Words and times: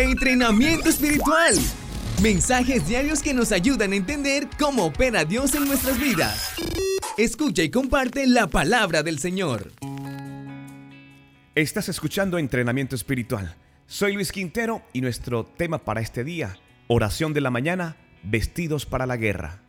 Entrenamiento 0.00 0.88
espiritual. 0.88 1.54
Mensajes 2.22 2.88
diarios 2.88 3.22
que 3.22 3.34
nos 3.34 3.52
ayudan 3.52 3.92
a 3.92 3.96
entender 3.96 4.48
cómo 4.58 4.86
opera 4.86 5.26
Dios 5.26 5.54
en 5.54 5.66
nuestras 5.66 6.00
vidas. 6.00 6.54
Escucha 7.18 7.62
y 7.62 7.70
comparte 7.70 8.26
la 8.26 8.46
palabra 8.46 9.02
del 9.02 9.18
Señor. 9.18 9.72
Estás 11.54 11.90
escuchando 11.90 12.38
Entrenamiento 12.38 12.96
Espiritual. 12.96 13.54
Soy 13.86 14.14
Luis 14.14 14.32
Quintero 14.32 14.80
y 14.94 15.02
nuestro 15.02 15.44
tema 15.44 15.84
para 15.84 16.00
este 16.00 16.24
día, 16.24 16.56
oración 16.88 17.34
de 17.34 17.42
la 17.42 17.50
mañana, 17.50 17.98
vestidos 18.22 18.86
para 18.86 19.04
la 19.04 19.18
guerra. 19.18 19.60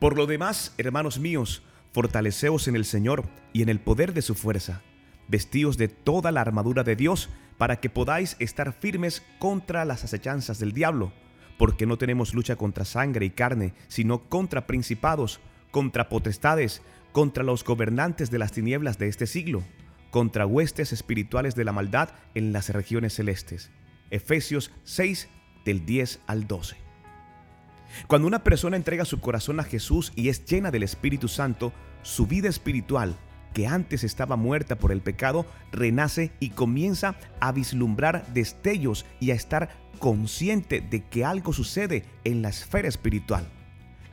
Por 0.00 0.16
lo 0.16 0.26
demás, 0.26 0.74
hermanos 0.78 1.20
míos, 1.20 1.62
fortaleceos 1.92 2.66
en 2.66 2.74
el 2.74 2.84
Señor 2.84 3.22
y 3.52 3.62
en 3.62 3.68
el 3.68 3.78
poder 3.78 4.14
de 4.14 4.22
su 4.22 4.34
fuerza, 4.34 4.82
vestíos 5.28 5.76
de 5.76 5.88
toda 5.88 6.32
la 6.32 6.40
armadura 6.40 6.84
de 6.84 6.96
Dios 6.96 7.30
para 7.58 7.80
que 7.80 7.90
podáis 7.90 8.36
estar 8.38 8.72
firmes 8.72 9.22
contra 9.38 9.84
las 9.84 10.04
acechanzas 10.04 10.58
del 10.58 10.72
diablo, 10.72 11.12
porque 11.58 11.86
no 11.86 11.98
tenemos 11.98 12.34
lucha 12.34 12.56
contra 12.56 12.84
sangre 12.84 13.26
y 13.26 13.30
carne, 13.30 13.74
sino 13.88 14.28
contra 14.28 14.66
principados, 14.66 15.40
contra 15.70 16.08
potestades, 16.08 16.82
contra 17.12 17.44
los 17.44 17.64
gobernantes 17.64 18.30
de 18.30 18.38
las 18.38 18.52
tinieblas 18.52 18.98
de 18.98 19.08
este 19.08 19.26
siglo, 19.26 19.62
contra 20.10 20.46
huestes 20.46 20.92
espirituales 20.92 21.54
de 21.54 21.64
la 21.64 21.72
maldad 21.72 22.10
en 22.34 22.52
las 22.52 22.70
regiones 22.70 23.14
celestes. 23.14 23.70
Efesios 24.10 24.72
6 24.84 25.28
del 25.64 25.86
10 25.86 26.20
al 26.26 26.46
12. 26.46 26.76
Cuando 28.06 28.26
una 28.26 28.42
persona 28.42 28.76
entrega 28.76 29.04
su 29.04 29.20
corazón 29.20 29.60
a 29.60 29.64
Jesús 29.64 30.12
y 30.16 30.28
es 30.28 30.44
llena 30.44 30.70
del 30.70 30.82
Espíritu 30.82 31.28
Santo, 31.28 31.72
su 32.02 32.26
vida 32.26 32.48
espiritual 32.48 33.16
que 33.54 33.66
antes 33.66 34.04
estaba 34.04 34.36
muerta 34.36 34.76
por 34.76 34.92
el 34.92 35.00
pecado, 35.00 35.46
renace 35.72 36.32
y 36.40 36.50
comienza 36.50 37.14
a 37.40 37.52
vislumbrar 37.52 38.26
destellos 38.34 39.06
y 39.20 39.30
a 39.30 39.34
estar 39.34 39.70
consciente 39.98 40.82
de 40.82 41.04
que 41.04 41.24
algo 41.24 41.54
sucede 41.54 42.04
en 42.24 42.42
la 42.42 42.50
esfera 42.50 42.88
espiritual. 42.88 43.48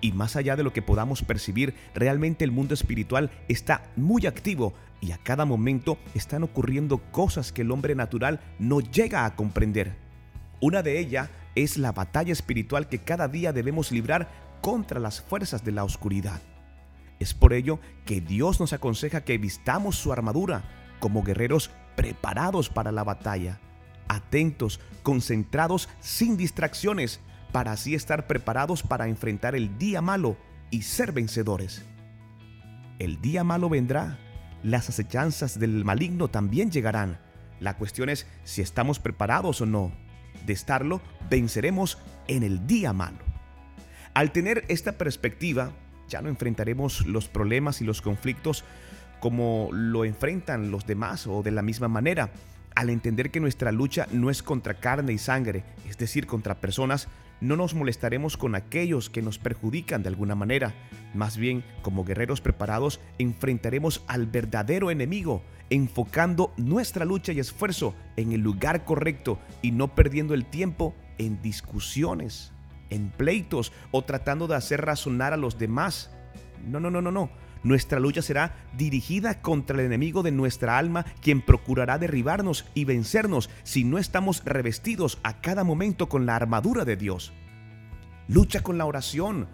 Y 0.00 0.12
más 0.12 0.36
allá 0.36 0.56
de 0.56 0.62
lo 0.62 0.72
que 0.72 0.82
podamos 0.82 1.22
percibir, 1.22 1.74
realmente 1.94 2.44
el 2.44 2.52
mundo 2.52 2.74
espiritual 2.74 3.30
está 3.48 3.84
muy 3.96 4.26
activo 4.26 4.74
y 5.00 5.12
a 5.12 5.18
cada 5.18 5.44
momento 5.44 5.98
están 6.14 6.42
ocurriendo 6.42 6.98
cosas 7.10 7.52
que 7.52 7.62
el 7.62 7.70
hombre 7.70 7.94
natural 7.94 8.40
no 8.58 8.80
llega 8.80 9.24
a 9.24 9.34
comprender. 9.36 9.96
Una 10.60 10.82
de 10.82 10.98
ellas 10.98 11.30
es 11.54 11.78
la 11.78 11.92
batalla 11.92 12.32
espiritual 12.32 12.88
que 12.88 12.98
cada 12.98 13.28
día 13.28 13.52
debemos 13.52 13.92
librar 13.92 14.28
contra 14.60 15.00
las 15.00 15.20
fuerzas 15.20 15.64
de 15.64 15.72
la 15.72 15.84
oscuridad. 15.84 16.40
Es 17.18 17.34
por 17.34 17.52
ello 17.52 17.80
que 18.04 18.20
Dios 18.20 18.60
nos 18.60 18.72
aconseja 18.72 19.24
que 19.24 19.38
vistamos 19.38 19.96
su 19.96 20.12
armadura 20.12 20.62
como 21.00 21.22
guerreros 21.22 21.70
preparados 21.96 22.68
para 22.68 22.92
la 22.92 23.04
batalla, 23.04 23.58
atentos, 24.08 24.80
concentrados, 25.02 25.88
sin 26.00 26.36
distracciones, 26.36 27.20
para 27.52 27.72
así 27.72 27.94
estar 27.94 28.26
preparados 28.26 28.82
para 28.82 29.08
enfrentar 29.08 29.54
el 29.54 29.78
día 29.78 30.00
malo 30.00 30.36
y 30.70 30.82
ser 30.82 31.12
vencedores. 31.12 31.84
El 32.98 33.20
día 33.20 33.44
malo 33.44 33.68
vendrá, 33.68 34.18
las 34.62 34.88
acechanzas 34.88 35.58
del 35.58 35.84
maligno 35.84 36.28
también 36.28 36.70
llegarán. 36.70 37.20
La 37.60 37.76
cuestión 37.76 38.08
es 38.08 38.26
si 38.44 38.60
estamos 38.60 38.98
preparados 38.98 39.60
o 39.60 39.66
no. 39.66 39.92
De 40.46 40.52
estarlo, 40.52 41.00
venceremos 41.30 41.98
en 42.26 42.42
el 42.42 42.66
día 42.66 42.92
malo. 42.92 43.18
Al 44.14 44.32
tener 44.32 44.64
esta 44.68 44.92
perspectiva, 44.92 45.72
ya 46.08 46.22
no 46.22 46.28
enfrentaremos 46.28 47.06
los 47.06 47.28
problemas 47.28 47.80
y 47.80 47.84
los 47.84 48.02
conflictos 48.02 48.64
como 49.20 49.68
lo 49.72 50.04
enfrentan 50.04 50.70
los 50.70 50.86
demás 50.86 51.26
o 51.26 51.42
de 51.42 51.50
la 51.50 51.62
misma 51.62 51.88
manera. 51.88 52.30
Al 52.74 52.90
entender 52.90 53.30
que 53.30 53.40
nuestra 53.40 53.72
lucha 53.72 54.06
no 54.12 54.30
es 54.30 54.42
contra 54.42 54.74
carne 54.74 55.12
y 55.12 55.18
sangre, 55.18 55.64
es 55.88 55.98
decir, 55.98 56.26
contra 56.26 56.60
personas, 56.60 57.08
no 57.40 57.56
nos 57.56 57.74
molestaremos 57.74 58.36
con 58.36 58.54
aquellos 58.54 59.10
que 59.10 59.22
nos 59.22 59.38
perjudican 59.38 60.02
de 60.02 60.08
alguna 60.08 60.34
manera. 60.34 60.74
Más 61.14 61.36
bien, 61.36 61.64
como 61.82 62.04
guerreros 62.04 62.40
preparados, 62.40 63.00
enfrentaremos 63.18 64.02
al 64.06 64.26
verdadero 64.26 64.90
enemigo, 64.90 65.42
enfocando 65.70 66.52
nuestra 66.56 67.04
lucha 67.04 67.32
y 67.32 67.40
esfuerzo 67.40 67.94
en 68.16 68.32
el 68.32 68.40
lugar 68.40 68.84
correcto 68.84 69.38
y 69.62 69.72
no 69.72 69.94
perdiendo 69.94 70.34
el 70.34 70.46
tiempo 70.46 70.94
en 71.18 71.42
discusiones 71.42 72.52
en 72.90 73.10
pleitos 73.10 73.72
o 73.90 74.02
tratando 74.02 74.46
de 74.46 74.56
hacer 74.56 74.84
razonar 74.84 75.32
a 75.32 75.36
los 75.36 75.58
demás. 75.58 76.10
No, 76.66 76.80
no, 76.80 76.90
no, 76.90 77.00
no, 77.00 77.10
no. 77.10 77.30
Nuestra 77.62 77.98
lucha 77.98 78.22
será 78.22 78.54
dirigida 78.76 79.40
contra 79.42 79.78
el 79.78 79.86
enemigo 79.86 80.22
de 80.22 80.30
nuestra 80.30 80.78
alma, 80.78 81.04
quien 81.20 81.42
procurará 81.42 81.98
derribarnos 81.98 82.64
y 82.74 82.84
vencernos 82.84 83.50
si 83.64 83.84
no 83.84 83.98
estamos 83.98 84.42
revestidos 84.44 85.18
a 85.24 85.40
cada 85.40 85.64
momento 85.64 86.08
con 86.08 86.24
la 86.24 86.36
armadura 86.36 86.84
de 86.84 86.96
Dios. 86.96 87.32
Lucha 88.28 88.62
con 88.62 88.78
la 88.78 88.84
oración, 88.84 89.48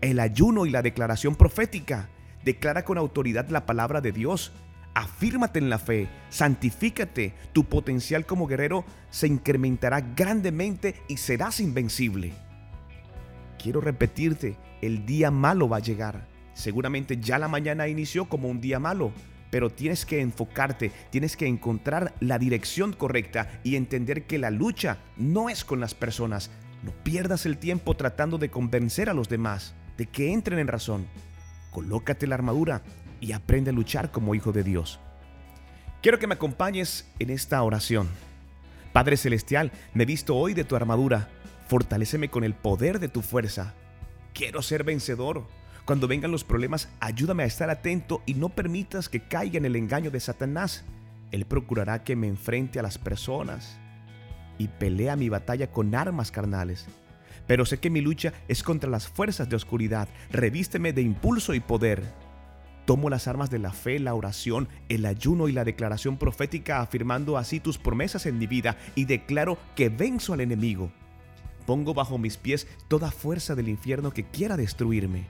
el 0.00 0.20
ayuno 0.20 0.66
y 0.66 0.70
la 0.70 0.82
declaración 0.82 1.34
profética. 1.34 2.10
Declara 2.44 2.84
con 2.84 2.98
autoridad 2.98 3.48
la 3.48 3.66
palabra 3.66 4.00
de 4.00 4.12
Dios. 4.12 4.52
Afírmate 4.94 5.58
en 5.58 5.70
la 5.70 5.78
fe, 5.78 6.08
santifícate. 6.28 7.34
Tu 7.52 7.64
potencial 7.64 8.26
como 8.26 8.46
guerrero 8.46 8.84
se 9.10 9.26
incrementará 9.26 10.00
grandemente 10.00 10.94
y 11.08 11.16
serás 11.16 11.60
invencible 11.60 12.45
quiero 13.56 13.80
repetirte, 13.80 14.56
el 14.82 15.06
día 15.06 15.30
malo 15.30 15.68
va 15.68 15.78
a 15.78 15.80
llegar. 15.80 16.26
Seguramente 16.54 17.18
ya 17.18 17.38
la 17.38 17.48
mañana 17.48 17.88
inició 17.88 18.26
como 18.26 18.48
un 18.48 18.60
día 18.60 18.78
malo, 18.78 19.12
pero 19.50 19.70
tienes 19.70 20.06
que 20.06 20.20
enfocarte, 20.20 20.90
tienes 21.10 21.36
que 21.36 21.46
encontrar 21.46 22.14
la 22.20 22.38
dirección 22.38 22.92
correcta 22.92 23.60
y 23.62 23.76
entender 23.76 24.24
que 24.24 24.38
la 24.38 24.50
lucha 24.50 24.98
no 25.16 25.48
es 25.48 25.64
con 25.64 25.80
las 25.80 25.94
personas. 25.94 26.50
No 26.82 26.92
pierdas 27.02 27.46
el 27.46 27.58
tiempo 27.58 27.94
tratando 27.94 28.38
de 28.38 28.50
convencer 28.50 29.08
a 29.08 29.14
los 29.14 29.28
demás 29.28 29.74
de 29.96 30.06
que 30.06 30.32
entren 30.32 30.58
en 30.58 30.68
razón. 30.68 31.06
Colócate 31.70 32.26
la 32.26 32.34
armadura 32.34 32.82
y 33.20 33.32
aprende 33.32 33.70
a 33.70 33.74
luchar 33.74 34.10
como 34.10 34.34
hijo 34.34 34.52
de 34.52 34.62
Dios. 34.62 35.00
Quiero 36.02 36.18
que 36.18 36.26
me 36.26 36.34
acompañes 36.34 37.10
en 37.18 37.30
esta 37.30 37.62
oración. 37.62 38.08
Padre 38.92 39.16
Celestial, 39.16 39.72
me 39.92 40.04
visto 40.04 40.36
hoy 40.36 40.54
de 40.54 40.64
tu 40.64 40.76
armadura 40.76 41.28
Fortaléceme 41.66 42.28
con 42.28 42.44
el 42.44 42.54
poder 42.54 43.00
de 43.00 43.08
tu 43.08 43.22
fuerza. 43.22 43.74
Quiero 44.32 44.62
ser 44.62 44.84
vencedor. 44.84 45.46
Cuando 45.84 46.06
vengan 46.08 46.30
los 46.30 46.44
problemas, 46.44 46.88
ayúdame 47.00 47.42
a 47.42 47.46
estar 47.46 47.70
atento 47.70 48.22
y 48.24 48.34
no 48.34 48.50
permitas 48.50 49.08
que 49.08 49.20
caiga 49.20 49.58
en 49.58 49.64
el 49.64 49.76
engaño 49.76 50.10
de 50.10 50.20
Satanás. 50.20 50.84
Él 51.32 51.44
procurará 51.44 52.04
que 52.04 52.14
me 52.14 52.28
enfrente 52.28 52.78
a 52.78 52.82
las 52.82 52.98
personas 52.98 53.78
y 54.58 54.68
pelea 54.68 55.16
mi 55.16 55.28
batalla 55.28 55.72
con 55.72 55.94
armas 55.94 56.30
carnales. 56.30 56.86
Pero 57.48 57.64
sé 57.66 57.78
que 57.78 57.90
mi 57.90 58.00
lucha 58.00 58.32
es 58.48 58.62
contra 58.62 58.90
las 58.90 59.08
fuerzas 59.08 59.48
de 59.48 59.56
oscuridad. 59.56 60.08
Revísteme 60.30 60.92
de 60.92 61.02
impulso 61.02 61.52
y 61.54 61.60
poder. 61.60 62.02
Tomo 62.84 63.10
las 63.10 63.26
armas 63.26 63.50
de 63.50 63.58
la 63.58 63.72
fe, 63.72 63.98
la 63.98 64.14
oración, 64.14 64.68
el 64.88 65.04
ayuno 65.04 65.48
y 65.48 65.52
la 65.52 65.64
declaración 65.64 66.16
profética 66.16 66.80
afirmando 66.80 67.36
así 67.36 67.58
tus 67.58 67.78
promesas 67.78 68.26
en 68.26 68.38
mi 68.38 68.46
vida 68.46 68.76
y 68.94 69.06
declaro 69.06 69.58
que 69.74 69.88
venzo 69.88 70.32
al 70.32 70.40
enemigo. 70.40 70.92
Pongo 71.66 71.94
bajo 71.94 72.16
mis 72.16 72.36
pies 72.36 72.66
toda 72.88 73.10
fuerza 73.10 73.54
del 73.54 73.68
infierno 73.68 74.12
que 74.12 74.24
quiera 74.24 74.56
destruirme. 74.56 75.26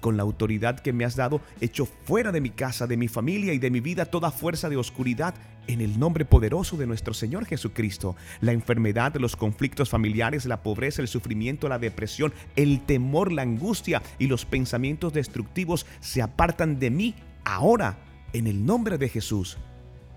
Con 0.00 0.16
la 0.16 0.22
autoridad 0.22 0.78
que 0.78 0.92
me 0.92 1.04
has 1.04 1.16
dado, 1.16 1.40
echo 1.60 1.86
fuera 1.86 2.30
de 2.30 2.40
mi 2.40 2.50
casa, 2.50 2.86
de 2.86 2.96
mi 2.96 3.08
familia 3.08 3.52
y 3.52 3.58
de 3.58 3.70
mi 3.70 3.80
vida 3.80 4.06
toda 4.06 4.30
fuerza 4.30 4.68
de 4.68 4.76
oscuridad 4.76 5.34
en 5.66 5.80
el 5.80 5.98
nombre 5.98 6.24
poderoso 6.24 6.76
de 6.76 6.86
nuestro 6.86 7.14
Señor 7.14 7.46
Jesucristo. 7.46 8.16
La 8.40 8.52
enfermedad, 8.52 9.14
los 9.16 9.36
conflictos 9.36 9.88
familiares, 9.90 10.46
la 10.46 10.62
pobreza, 10.62 11.02
el 11.02 11.08
sufrimiento, 11.08 11.68
la 11.68 11.78
depresión, 11.78 12.32
el 12.56 12.80
temor, 12.80 13.32
la 13.32 13.42
angustia 13.42 14.02
y 14.18 14.26
los 14.26 14.44
pensamientos 14.44 15.12
destructivos 15.12 15.86
se 16.00 16.22
apartan 16.22 16.78
de 16.78 16.90
mí 16.90 17.14
ahora 17.44 17.98
en 18.32 18.46
el 18.46 18.64
nombre 18.64 18.98
de 18.98 19.08
Jesús. 19.08 19.58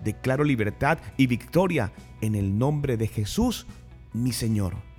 Declaro 0.02 0.42
libertad 0.42 0.98
y 1.16 1.26
victoria 1.26 1.92
en 2.20 2.34
el 2.34 2.58
nombre 2.58 2.96
de 2.96 3.08
Jesús, 3.08 3.66
mi 4.12 4.32
Señor. 4.32 4.91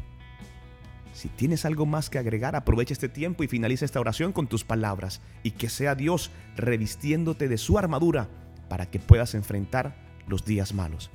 Si 1.13 1.29
tienes 1.29 1.63
algo 1.65 1.85
más 1.85 2.09
que 2.09 2.17
agregar, 2.17 2.55
aprovecha 2.55 2.93
este 2.93 3.07
tiempo 3.07 3.43
y 3.43 3.47
finaliza 3.47 3.85
esta 3.85 3.99
oración 3.99 4.33
con 4.33 4.47
tus 4.47 4.63
palabras 4.63 5.21
y 5.43 5.51
que 5.51 5.69
sea 5.69 5.95
Dios 5.95 6.31
revistiéndote 6.57 7.47
de 7.47 7.57
su 7.57 7.77
armadura 7.77 8.29
para 8.67 8.89
que 8.89 8.99
puedas 8.99 9.35
enfrentar 9.35 9.95
los 10.27 10.43
días 10.43 10.73
malos. 10.73 11.11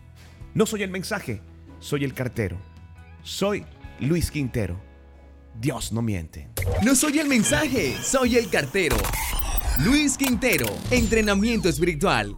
No 0.55 0.67
soy 0.67 0.85
el 0.85 0.91
mensaje, 0.91 1.43
soy 1.81 2.05
el 2.05 2.15
cartero. 2.15 2.57
Soy 3.23 3.65
Luis 4.01 4.31
Quintero. 4.31 4.81
Dios 5.61 5.93
no 5.93 6.03
miente. 6.03 6.49
No 6.85 6.95
soy 6.95 7.19
el 7.19 7.29
mensaje, 7.29 7.97
soy 8.01 8.37
el 8.37 8.49
cartero. 8.49 8.97
Luis 9.85 10.17
Quintero, 10.17 10.67
entrenamiento 10.91 11.69
espiritual. 11.69 12.37